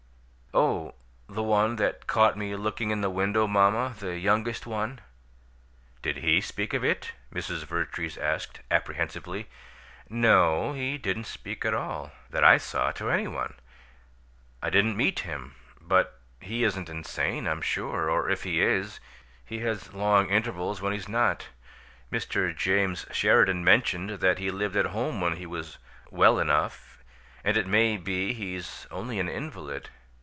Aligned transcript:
"Oh, 0.53 0.95
the 1.29 1.41
one 1.43 1.77
that 1.77 2.07
caught 2.07 2.35
me 2.37 2.57
looking 2.57 2.91
in 2.91 2.99
the 2.99 3.09
window, 3.09 3.47
mamma, 3.47 3.95
the 3.97 4.19
youngest 4.19 4.65
one" 4.67 4.99
"Did 6.03 6.17
he 6.17 6.41
speak 6.41 6.73
of 6.73 6.83
it?" 6.83 7.13
Mrs. 7.33 7.63
Vertrees 7.63 8.17
asked, 8.17 8.59
apprehensively. 8.69 9.47
"No. 10.09 10.73
He 10.73 10.97
didn't 10.97 11.23
speak 11.23 11.63
at 11.63 11.73
all, 11.73 12.11
that 12.29 12.43
I 12.43 12.57
saw, 12.57 12.91
to 12.91 13.09
any 13.09 13.29
one. 13.29 13.53
I 14.61 14.69
didn't 14.69 14.97
meet 14.97 15.19
him. 15.19 15.55
But 15.79 16.19
he 16.41 16.65
isn't 16.65 16.89
insane, 16.89 17.47
I'm 17.47 17.61
sure; 17.61 18.09
or 18.09 18.29
if 18.29 18.43
he 18.43 18.61
is, 18.61 18.99
he 19.45 19.59
has 19.59 19.93
long 19.93 20.29
intervals 20.29 20.81
when 20.81 20.91
he's 20.91 21.07
not. 21.07 21.47
Mr. 22.11 22.53
James 22.53 23.05
Sheridan 23.13 23.63
mentioned 23.63 24.19
that 24.19 24.37
he 24.39 24.51
lived 24.51 24.75
at 24.75 24.87
home 24.87 25.21
when 25.21 25.37
he 25.37 25.45
was 25.45 25.77
'well 26.09 26.39
enough'; 26.39 27.01
and 27.41 27.55
it 27.55 27.67
may 27.67 27.95
be 27.95 28.33
he's 28.33 28.85
only 28.91 29.17
an 29.17 29.29
invalid. 29.29 29.89